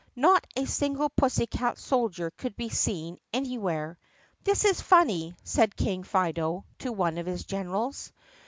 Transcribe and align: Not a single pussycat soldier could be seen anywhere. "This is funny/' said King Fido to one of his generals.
Not 0.15 0.47
a 0.55 0.65
single 0.65 1.11
pussycat 1.11 1.77
soldier 1.77 2.31
could 2.31 2.55
be 2.55 2.69
seen 2.69 3.19
anywhere. 3.31 3.99
"This 4.43 4.65
is 4.65 4.81
funny/' 4.81 5.35
said 5.43 5.75
King 5.75 6.01
Fido 6.01 6.65
to 6.79 6.91
one 6.91 7.19
of 7.19 7.27
his 7.27 7.43
generals. 7.45 8.11